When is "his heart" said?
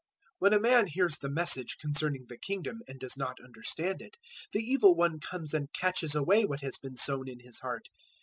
7.41-7.87